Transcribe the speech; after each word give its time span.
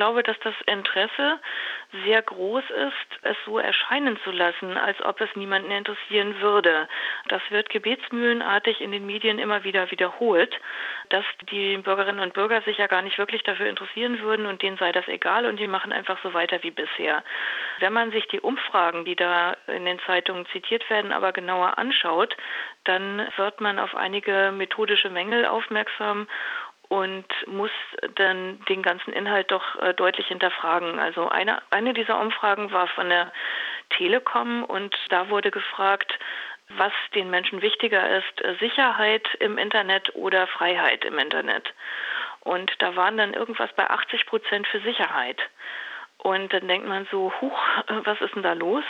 glaube, 0.00 0.22
dass 0.22 0.38
das 0.40 0.54
Interesse 0.64 1.38
sehr 2.06 2.22
groß 2.22 2.64
ist, 2.70 3.20
es 3.20 3.36
so 3.44 3.58
erscheinen 3.58 4.18
zu 4.24 4.30
lassen, 4.30 4.78
als 4.78 4.98
ob 5.02 5.20
es 5.20 5.28
niemanden 5.36 5.70
interessieren 5.70 6.40
würde. 6.40 6.88
Das 7.28 7.42
wird 7.50 7.68
gebetsmühlenartig 7.68 8.80
in 8.80 8.92
den 8.92 9.04
Medien 9.04 9.38
immer 9.38 9.62
wieder 9.62 9.90
wiederholt, 9.90 10.58
dass 11.10 11.26
die 11.50 11.76
Bürgerinnen 11.76 12.20
und 12.20 12.32
Bürger 12.32 12.62
sich 12.62 12.78
ja 12.78 12.86
gar 12.86 13.02
nicht 13.02 13.18
wirklich 13.18 13.42
dafür 13.42 13.66
interessieren 13.66 14.20
würden 14.20 14.46
und 14.46 14.62
denen 14.62 14.78
sei 14.78 14.90
das 14.90 15.06
egal 15.06 15.44
und 15.44 15.60
die 15.60 15.66
machen 15.66 15.92
einfach 15.92 16.18
so 16.22 16.32
weiter 16.32 16.62
wie 16.62 16.70
bisher. 16.70 17.22
Wenn 17.80 17.92
man 17.92 18.10
sich 18.10 18.26
die 18.28 18.40
Umfragen, 18.40 19.04
die 19.04 19.16
da 19.16 19.54
in 19.66 19.84
den 19.84 19.98
Zeitungen 20.06 20.46
zitiert 20.46 20.88
werden, 20.88 21.12
aber 21.12 21.32
genauer 21.32 21.76
anschaut, 21.76 22.34
dann 22.84 23.28
wird 23.36 23.60
man 23.60 23.78
auf 23.78 23.94
einige 23.94 24.50
methodische 24.56 25.10
Mängel 25.10 25.44
aufmerksam 25.44 26.26
und 26.90 27.24
muss 27.46 27.70
dann 28.16 28.60
den 28.68 28.82
ganzen 28.82 29.12
Inhalt 29.12 29.52
doch 29.52 29.76
äh, 29.80 29.94
deutlich 29.94 30.26
hinterfragen. 30.26 30.98
Also 30.98 31.28
eine, 31.28 31.62
eine 31.70 31.94
dieser 31.94 32.20
Umfragen 32.20 32.72
war 32.72 32.88
von 32.88 33.08
der 33.08 33.32
Telekom 33.90 34.64
und 34.64 34.96
da 35.08 35.30
wurde 35.30 35.52
gefragt, 35.52 36.18
was 36.70 36.92
den 37.14 37.30
Menschen 37.30 37.62
wichtiger 37.62 38.18
ist, 38.18 38.44
äh, 38.44 38.56
Sicherheit 38.58 39.22
im 39.38 39.56
Internet 39.56 40.16
oder 40.16 40.48
Freiheit 40.48 41.04
im 41.04 41.16
Internet. 41.18 41.72
Und 42.40 42.72
da 42.80 42.96
waren 42.96 43.16
dann 43.16 43.34
irgendwas 43.34 43.70
bei 43.76 43.88
80 43.88 44.26
Prozent 44.26 44.66
für 44.66 44.80
Sicherheit. 44.80 45.40
Und 46.18 46.52
dann 46.52 46.66
denkt 46.66 46.88
man 46.88 47.06
so, 47.12 47.32
huch, 47.40 47.58
was 48.04 48.20
ist 48.20 48.34
denn 48.34 48.42
da 48.42 48.54
los? 48.54 48.84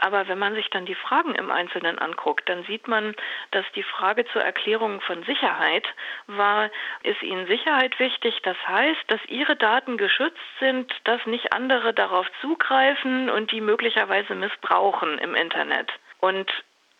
Aber 0.00 0.28
wenn 0.28 0.38
man 0.38 0.54
sich 0.54 0.70
dann 0.70 0.86
die 0.86 0.94
Fragen 0.94 1.34
im 1.34 1.50
Einzelnen 1.50 1.98
anguckt, 1.98 2.48
dann 2.48 2.64
sieht 2.64 2.88
man, 2.88 3.14
dass 3.50 3.64
die 3.74 3.82
Frage 3.82 4.24
zur 4.26 4.42
Erklärung 4.42 5.00
von 5.00 5.22
Sicherheit 5.24 5.86
war, 6.26 6.70
ist 7.02 7.22
Ihnen 7.22 7.46
Sicherheit 7.46 7.98
wichtig? 7.98 8.40
Das 8.42 8.56
heißt, 8.66 9.04
dass 9.08 9.20
Ihre 9.26 9.56
Daten 9.56 9.96
geschützt 9.96 10.38
sind, 10.60 10.92
dass 11.04 11.24
nicht 11.26 11.52
andere 11.52 11.92
darauf 11.92 12.26
zugreifen 12.40 13.30
und 13.30 13.52
die 13.52 13.60
möglicherweise 13.60 14.34
missbrauchen 14.34 15.18
im 15.18 15.34
Internet. 15.34 15.90
Und 16.20 16.50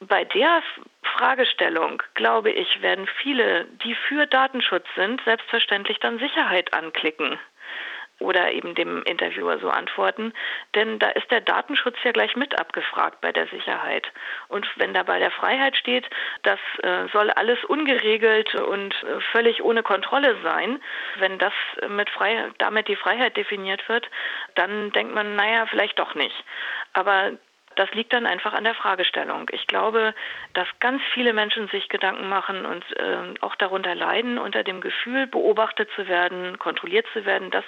bei 0.01 0.25
der 0.25 0.63
Fragestellung, 1.03 2.03
glaube 2.15 2.51
ich, 2.51 2.83
werden 2.83 3.09
viele, 3.21 3.65
die 3.85 3.95
für 3.95 4.27
Datenschutz 4.27 4.87
sind, 4.95 5.21
selbstverständlich 5.25 5.99
dann 5.99 6.19
Sicherheit 6.19 6.73
anklicken 6.73 7.39
oder 8.21 8.53
eben 8.53 8.75
dem 8.75 9.03
Interviewer 9.05 9.59
so 9.59 9.71
antworten. 9.71 10.33
Denn 10.75 10.99
da 10.99 11.09
ist 11.11 11.31
der 11.31 11.41
Datenschutz 11.41 11.97
ja 12.03 12.13
gleich 12.13 12.37
mit 12.37 12.59
abgefragt 12.59 13.21
bei 13.21 13.33
der 13.33 13.47
Sicherheit. 13.49 14.07
Und 14.49 14.67
wenn 14.77 14.95
da 14.95 15.03
bei 15.03 15.19
der 15.19 15.31
Freiheit 15.31 15.77
steht, 15.77 16.09
das 16.43 16.59
äh, 16.83 17.07
soll 17.13 17.31
alles 17.31 17.63
ungeregelt 17.65 18.55
und 18.55 18.95
äh, 19.05 19.21
völlig 19.33 19.63
ohne 19.63 19.83
Kontrolle 19.83 20.37
sein, 20.43 20.81
wenn 21.19 21.39
das 21.39 21.53
mit 21.89 22.11
Freiheit, 22.11 22.53
damit 22.59 22.89
die 22.89 22.97
Freiheit 22.97 23.37
definiert 23.37 23.89
wird, 23.89 24.09
dann 24.55 24.91
denkt 24.93 25.15
man, 25.15 25.37
naja, 25.37 25.67
vielleicht 25.67 25.99
doch 25.99 26.15
nicht. 26.15 26.45
Aber 26.93 27.33
das 27.79 27.93
liegt 27.93 28.13
dann 28.13 28.27
einfach 28.27 28.55
an 28.55 28.65
der 28.65 28.75
Fragestellung. 28.75 29.49
Ich 29.53 29.67
glaube, 29.67 30.15
dass 30.53 30.67
ganz 30.81 31.01
viele 31.15 31.33
Menschen 31.33 31.69
sich 31.69 31.89
Gedanken 31.89 32.29
machen 32.29 32.67
und 32.67 32.85
äh, 32.97 33.35
auch 33.41 33.55
darunter 33.57 33.95
leiden, 33.95 34.39
unter 34.39 34.65
dem 34.65 34.81
Gefühl, 34.81 35.27
beobachtet 35.29 35.89
zu 35.95 36.09
werden, 36.09 36.59
kontrolliert 36.59 37.07
zu 37.13 37.25
werden, 37.25 37.51
dass 37.51 37.65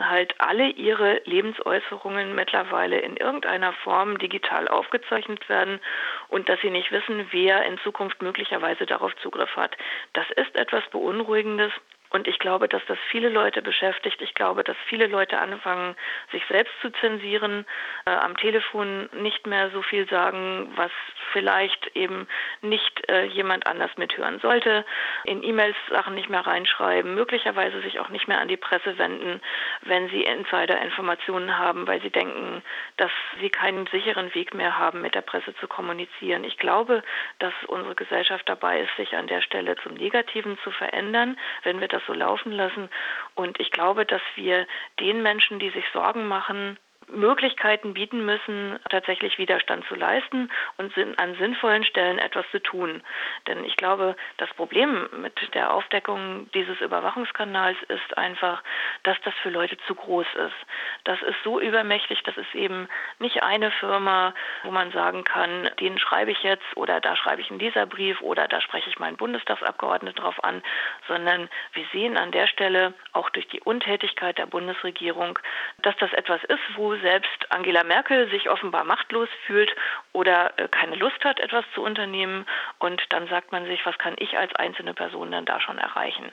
halt 0.00 0.34
alle 0.38 0.68
ihre 0.68 1.20
Lebensäußerungen 1.24 2.34
mittlerweile 2.34 3.00
in 3.00 3.16
irgendeiner 3.16 3.72
Form 3.72 4.18
digital 4.18 4.68
aufgezeichnet 4.68 5.48
werden 5.48 5.80
und 6.28 6.48
dass 6.48 6.60
sie 6.60 6.70
nicht 6.70 6.92
wissen, 6.92 7.26
wer 7.32 7.64
in 7.64 7.78
Zukunft 7.78 8.22
möglicherweise 8.22 8.86
darauf 8.86 9.14
Zugriff 9.16 9.56
hat. 9.56 9.76
Das 10.12 10.26
ist 10.36 10.54
etwas 10.54 10.84
Beunruhigendes. 10.90 11.72
Und 12.10 12.26
ich 12.26 12.38
glaube, 12.38 12.68
dass 12.68 12.82
das 12.86 12.98
viele 13.10 13.28
Leute 13.28 13.62
beschäftigt. 13.62 14.20
Ich 14.22 14.34
glaube, 14.34 14.64
dass 14.64 14.76
viele 14.88 15.06
Leute 15.06 15.38
anfangen, 15.38 15.94
sich 16.32 16.42
selbst 16.48 16.72
zu 16.80 16.90
zensieren, 16.90 17.66
äh, 18.06 18.10
am 18.10 18.36
Telefon 18.36 19.08
nicht 19.12 19.46
mehr 19.46 19.70
so 19.70 19.82
viel 19.82 20.08
sagen, 20.08 20.72
was 20.76 20.90
vielleicht 21.32 21.94
eben 21.94 22.26
nicht 22.62 23.08
äh, 23.08 23.24
jemand 23.24 23.66
anders 23.66 23.90
mithören 23.96 24.38
sollte, 24.40 24.84
in 25.24 25.42
E-Mails 25.42 25.76
Sachen 25.90 26.14
nicht 26.14 26.30
mehr 26.30 26.46
reinschreiben, 26.46 27.14
möglicherweise 27.14 27.80
sich 27.82 28.00
auch 28.00 28.08
nicht 28.08 28.28
mehr 28.28 28.40
an 28.40 28.48
die 28.48 28.56
Presse 28.56 28.96
wenden, 28.98 29.40
wenn 29.82 30.08
sie 30.08 30.22
Insider-Informationen 30.22 31.58
haben, 31.58 31.86
weil 31.86 32.00
sie 32.00 32.10
denken, 32.10 32.62
dass 32.96 33.10
sie 33.40 33.50
keinen 33.50 33.86
sicheren 33.88 34.34
Weg 34.34 34.54
mehr 34.54 34.78
haben, 34.78 35.00
mit 35.00 35.14
der 35.14 35.20
Presse 35.22 35.54
zu 35.56 35.68
kommunizieren. 35.68 36.44
Ich 36.44 36.58
glaube, 36.58 37.02
dass 37.38 37.52
unsere 37.66 37.94
Gesellschaft 37.94 38.48
dabei 38.48 38.80
ist, 38.80 38.96
sich 38.96 39.16
an 39.16 39.26
der 39.26 39.42
Stelle 39.42 39.76
zum 39.76 39.94
Negativen 39.94 40.58
zu 40.64 40.70
verändern, 40.70 41.38
wenn 41.62 41.80
wir 41.80 41.88
das 41.88 41.97
das 41.98 42.06
so 42.06 42.12
laufen 42.12 42.52
lassen. 42.52 42.88
Und 43.34 43.58
ich 43.60 43.70
glaube, 43.70 44.06
dass 44.06 44.22
wir 44.36 44.66
den 45.00 45.22
Menschen, 45.22 45.58
die 45.58 45.70
sich 45.70 45.84
Sorgen 45.92 46.26
machen, 46.26 46.78
Möglichkeiten 47.10 47.94
bieten 47.94 48.24
müssen, 48.24 48.78
tatsächlich 48.90 49.38
Widerstand 49.38 49.84
zu 49.86 49.94
leisten 49.94 50.50
und 50.76 50.92
an 51.18 51.34
sinnvollen 51.36 51.84
Stellen 51.84 52.18
etwas 52.18 52.44
zu 52.50 52.60
tun. 52.60 53.02
Denn 53.46 53.64
ich 53.64 53.76
glaube, 53.76 54.16
das 54.36 54.48
Problem 54.54 55.08
mit 55.20 55.54
der 55.54 55.72
Aufdeckung 55.72 56.50
dieses 56.52 56.80
Überwachungskanals 56.80 57.76
ist 57.88 58.16
einfach, 58.18 58.62
dass 59.02 59.16
das 59.24 59.34
für 59.42 59.50
Leute 59.50 59.76
zu 59.86 59.94
groß 59.94 60.26
ist. 60.34 60.56
Das 61.04 61.20
ist 61.22 61.36
so 61.44 61.60
übermächtig, 61.60 62.22
das 62.24 62.36
ist 62.36 62.54
eben 62.54 62.88
nicht 63.18 63.42
eine 63.42 63.70
Firma, 63.70 64.34
wo 64.62 64.70
man 64.70 64.92
sagen 64.92 65.24
kann, 65.24 65.70
den 65.80 65.98
schreibe 65.98 66.30
ich 66.30 66.42
jetzt 66.42 66.76
oder 66.76 67.00
da 67.00 67.16
schreibe 67.16 67.40
ich 67.40 67.50
in 67.50 67.58
dieser 67.58 67.86
Brief 67.86 68.20
oder 68.20 68.48
da 68.48 68.60
spreche 68.60 68.90
ich 68.90 68.98
meinen 68.98 69.16
Bundestagsabgeordneten 69.16 70.22
drauf 70.22 70.42
an, 70.42 70.62
sondern 71.06 71.48
wir 71.72 71.84
sehen 71.92 72.16
an 72.16 72.32
der 72.32 72.46
Stelle 72.46 72.94
auch 73.12 73.30
durch 73.30 73.48
die 73.48 73.60
Untätigkeit 73.60 74.38
der 74.38 74.46
Bundesregierung, 74.46 75.38
dass 75.82 75.96
das 75.96 76.12
etwas 76.12 76.42
ist, 76.44 76.60
wo 76.76 76.94
selbst 77.00 77.50
Angela 77.50 77.84
Merkel 77.84 78.30
sich 78.30 78.48
offenbar 78.50 78.84
machtlos 78.84 79.28
fühlt 79.46 79.74
oder 80.12 80.58
äh, 80.58 80.68
keine 80.68 80.96
Lust 80.96 81.24
hat, 81.24 81.40
etwas 81.40 81.64
zu 81.74 81.82
unternehmen. 81.82 82.46
Und 82.78 83.02
dann 83.10 83.28
sagt 83.28 83.52
man 83.52 83.66
sich, 83.66 83.84
was 83.86 83.98
kann 83.98 84.14
ich 84.18 84.36
als 84.38 84.54
einzelne 84.56 84.94
Person 84.94 85.30
denn 85.30 85.44
da 85.44 85.60
schon 85.60 85.78
erreichen? 85.78 86.32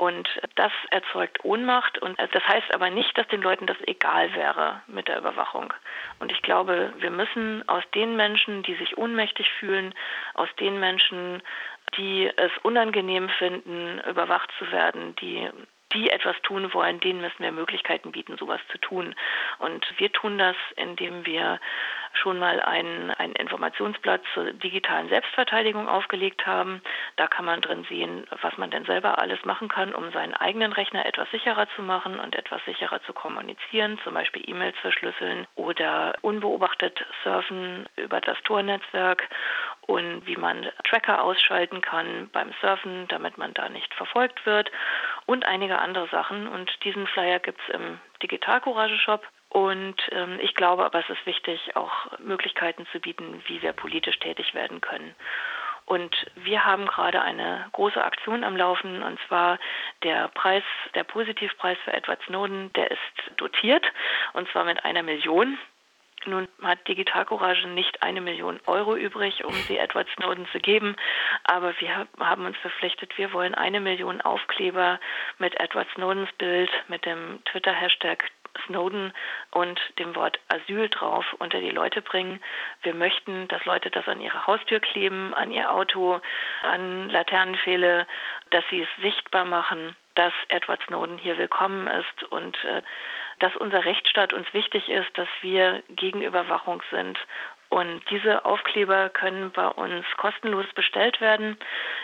Und 0.00 0.28
das 0.54 0.72
erzeugt 0.90 1.44
Ohnmacht. 1.44 1.98
Und 1.98 2.18
das 2.18 2.48
heißt 2.48 2.72
aber 2.74 2.88
nicht, 2.88 3.18
dass 3.18 3.28
den 3.28 3.42
Leuten 3.42 3.66
das 3.66 3.76
egal 3.86 4.34
wäre 4.34 4.80
mit 4.86 5.08
der 5.08 5.18
Überwachung. 5.18 5.74
Und 6.20 6.32
ich 6.32 6.40
glaube, 6.40 6.92
wir 6.96 7.10
müssen 7.10 7.68
aus 7.68 7.84
den 7.94 8.16
Menschen, 8.16 8.62
die 8.62 8.76
sich 8.76 8.96
ohnmächtig 8.96 9.50
fühlen, 9.58 9.94
aus 10.32 10.48
den 10.58 10.80
Menschen, 10.80 11.42
die 11.98 12.30
es 12.34 12.50
unangenehm 12.62 13.28
finden, 13.28 14.00
überwacht 14.08 14.50
zu 14.58 14.72
werden, 14.72 15.16
die 15.16 15.50
die 15.92 16.10
etwas 16.10 16.36
tun 16.42 16.72
wollen, 16.72 17.00
denen 17.00 17.20
müssen 17.20 17.42
wir 17.42 17.52
Möglichkeiten 17.52 18.12
bieten, 18.12 18.36
sowas 18.36 18.60
zu 18.70 18.78
tun. 18.78 19.14
Und 19.58 19.86
wir 19.98 20.12
tun 20.12 20.38
das, 20.38 20.56
indem 20.76 21.26
wir 21.26 21.60
schon 22.12 22.38
mal 22.38 22.60
ein, 22.60 23.10
ein 23.12 23.32
Informationsblatt 23.32 24.22
zur 24.34 24.52
digitalen 24.52 25.08
Selbstverteidigung 25.08 25.88
aufgelegt 25.88 26.46
haben. 26.46 26.82
Da 27.16 27.26
kann 27.26 27.44
man 27.44 27.60
drin 27.60 27.86
sehen, 27.88 28.26
was 28.42 28.56
man 28.58 28.70
denn 28.70 28.84
selber 28.84 29.20
alles 29.20 29.44
machen 29.44 29.68
kann, 29.68 29.94
um 29.94 30.10
seinen 30.12 30.34
eigenen 30.34 30.72
Rechner 30.72 31.06
etwas 31.06 31.30
sicherer 31.30 31.68
zu 31.76 31.82
machen 31.82 32.18
und 32.18 32.34
etwas 32.34 32.64
sicherer 32.64 33.00
zu 33.02 33.12
kommunizieren, 33.12 33.98
zum 34.02 34.14
Beispiel 34.14 34.48
E-Mails 34.48 34.76
verschlüsseln 34.78 35.46
oder 35.54 36.14
unbeobachtet 36.22 37.04
surfen 37.22 37.88
über 37.96 38.20
das 38.20 38.40
Tor-Netzwerk 38.42 39.28
und 39.86 40.26
wie 40.26 40.36
man 40.36 40.68
Tracker 40.84 41.22
ausschalten 41.22 41.80
kann 41.80 42.28
beim 42.32 42.52
Surfen, 42.60 43.06
damit 43.08 43.38
man 43.38 43.54
da 43.54 43.68
nicht 43.68 43.92
verfolgt 43.94 44.44
wird 44.46 44.70
und 45.30 45.46
einige 45.46 45.78
andere 45.78 46.08
Sachen. 46.08 46.48
Und 46.48 46.68
diesen 46.82 47.06
Flyer 47.06 47.38
gibt 47.38 47.60
es 47.60 47.74
im 47.76 48.00
Digital 48.20 48.60
Courage 48.60 48.98
Shop. 48.98 49.24
Und 49.48 49.94
ähm, 50.10 50.40
ich 50.42 50.56
glaube 50.56 50.84
aber, 50.84 50.98
es 50.98 51.08
ist 51.08 51.24
wichtig, 51.24 51.76
auch 51.76 51.92
Möglichkeiten 52.18 52.84
zu 52.90 52.98
bieten, 52.98 53.40
wie 53.46 53.62
wir 53.62 53.72
politisch 53.72 54.18
tätig 54.18 54.54
werden 54.54 54.80
können. 54.80 55.14
Und 55.86 56.14
wir 56.34 56.64
haben 56.64 56.86
gerade 56.86 57.22
eine 57.22 57.68
große 57.72 58.02
Aktion 58.02 58.42
am 58.42 58.56
Laufen, 58.56 59.02
und 59.02 59.18
zwar 59.28 59.58
der 60.02 60.28
Preis, 60.28 60.64
der 60.94 61.04
Positivpreis 61.04 61.78
für 61.84 61.92
Edward 61.92 62.20
Snowden, 62.26 62.72
der 62.72 62.90
ist 62.90 63.00
dotiert, 63.36 63.84
und 64.32 64.48
zwar 64.50 64.64
mit 64.64 64.84
einer 64.84 65.04
Million. 65.04 65.58
Nun 66.26 66.48
hat 66.62 66.86
Digital 66.86 67.24
Courage 67.24 67.66
nicht 67.68 68.02
eine 68.02 68.20
Million 68.20 68.60
Euro 68.66 68.94
übrig, 68.96 69.44
um 69.44 69.54
sie 69.54 69.78
Edward 69.78 70.08
Snowden 70.16 70.46
zu 70.52 70.58
geben, 70.58 70.96
aber 71.44 71.78
wir 71.80 72.06
haben 72.18 72.44
uns 72.44 72.56
verpflichtet, 72.58 73.16
wir 73.16 73.32
wollen 73.32 73.54
eine 73.54 73.80
Million 73.80 74.20
Aufkleber 74.20 75.00
mit 75.38 75.58
Edward 75.58 75.88
Snowdens 75.94 76.30
Bild, 76.32 76.70
mit 76.88 77.06
dem 77.06 77.42
Twitter-Hashtag 77.46 78.30
Snowden 78.66 79.12
und 79.52 79.80
dem 79.98 80.14
Wort 80.16 80.38
Asyl 80.48 80.88
drauf 80.88 81.24
unter 81.38 81.60
die 81.60 81.70
Leute 81.70 82.02
bringen. 82.02 82.40
Wir 82.82 82.94
möchten, 82.94 83.48
dass 83.48 83.64
Leute 83.64 83.90
das 83.90 84.06
an 84.08 84.20
ihre 84.20 84.46
Haustür 84.46 84.80
kleben, 84.80 85.34
an 85.34 85.50
ihr 85.50 85.72
Auto, 85.72 86.20
an 86.62 87.08
Laternenpfähle, 87.10 88.06
dass 88.50 88.64
sie 88.70 88.82
es 88.82 88.88
sichtbar 89.02 89.44
machen, 89.44 89.96
dass 90.14 90.32
Edward 90.48 90.82
Snowden 90.86 91.18
hier 91.18 91.38
willkommen 91.38 91.86
ist 91.86 92.24
und 92.30 92.56
äh, 92.64 92.82
dass 93.40 93.56
unser 93.56 93.84
Rechtsstaat 93.84 94.32
uns 94.32 94.46
wichtig 94.54 94.88
ist, 94.88 95.16
dass 95.18 95.28
wir 95.42 95.82
gegen 95.88 96.22
Überwachung 96.22 96.82
sind 96.90 97.18
Und 97.70 98.02
diese 98.10 98.44
Aufkleber 98.44 99.10
können 99.10 99.52
bei 99.52 99.68
uns 99.68 100.04
kostenlos 100.16 100.66
bestellt 100.74 101.20
werden 101.20 101.56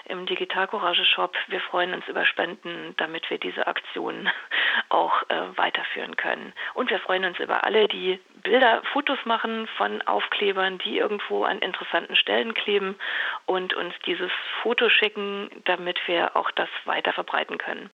im 0.04 0.24
Digital 0.24 0.68
Courage 0.68 1.04
Shop. 1.04 1.34
Wir 1.48 1.60
freuen 1.60 1.92
uns 1.92 2.06
über 2.06 2.24
Spenden, 2.24 2.94
damit 2.98 3.28
wir 3.30 3.38
diese 3.38 3.66
Aktion 3.66 4.30
auch 4.90 5.28
äh, 5.28 5.56
weiterführen 5.56 6.16
können. 6.16 6.52
Und 6.74 6.88
wir 6.88 7.00
freuen 7.00 7.24
uns 7.24 7.40
über 7.40 7.64
alle, 7.64 7.88
die 7.88 8.20
Bilder, 8.44 8.80
Fotos 8.92 9.18
machen 9.24 9.66
von 9.76 10.02
Aufklebern, 10.02 10.78
die 10.78 10.98
irgendwo 10.98 11.42
an 11.42 11.58
interessanten 11.58 12.14
Stellen 12.14 12.54
kleben 12.54 12.94
und 13.46 13.74
uns 13.74 13.92
dieses 14.06 14.30
Foto 14.62 14.88
schicken, 14.88 15.50
damit 15.64 15.98
wir 16.06 16.36
auch 16.36 16.52
das 16.52 16.68
weiter 16.84 17.12
verbreiten 17.12 17.58
können. 17.58 17.84